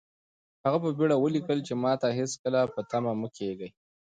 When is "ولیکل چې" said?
1.19-1.73